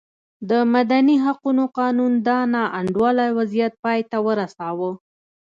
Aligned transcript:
د 0.49 0.51
مدني 0.73 1.15
حقونو 1.25 1.63
قانون 1.79 2.13
دا 2.27 2.39
نا 2.53 2.63
انډوله 2.79 3.25
وضعیت 3.37 3.73
پای 3.83 3.99
ته 4.09 4.17
ورساوه. 4.27 4.91